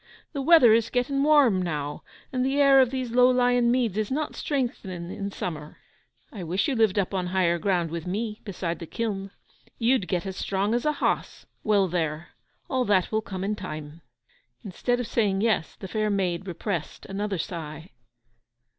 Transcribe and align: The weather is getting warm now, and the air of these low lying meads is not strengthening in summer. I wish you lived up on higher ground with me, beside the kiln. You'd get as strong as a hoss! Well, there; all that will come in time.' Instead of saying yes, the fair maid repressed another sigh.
The 0.33 0.41
weather 0.41 0.73
is 0.73 0.89
getting 0.89 1.21
warm 1.21 1.61
now, 1.61 2.01
and 2.33 2.43
the 2.43 2.59
air 2.59 2.81
of 2.81 2.89
these 2.89 3.11
low 3.11 3.29
lying 3.29 3.69
meads 3.69 3.99
is 3.99 4.09
not 4.09 4.35
strengthening 4.35 5.11
in 5.11 5.29
summer. 5.31 5.77
I 6.33 6.43
wish 6.43 6.67
you 6.67 6.73
lived 6.75 6.97
up 6.97 7.13
on 7.13 7.27
higher 7.27 7.59
ground 7.59 7.91
with 7.91 8.07
me, 8.07 8.41
beside 8.43 8.79
the 8.79 8.87
kiln. 8.87 9.29
You'd 9.77 10.07
get 10.07 10.25
as 10.25 10.35
strong 10.35 10.73
as 10.73 10.85
a 10.85 10.93
hoss! 10.93 11.45
Well, 11.63 11.87
there; 11.87 12.29
all 12.67 12.83
that 12.85 13.11
will 13.11 13.21
come 13.21 13.43
in 13.43 13.55
time.' 13.55 14.01
Instead 14.63 14.99
of 14.99 15.05
saying 15.05 15.41
yes, 15.41 15.75
the 15.75 15.87
fair 15.87 16.09
maid 16.09 16.47
repressed 16.47 17.05
another 17.05 17.37
sigh. 17.37 17.91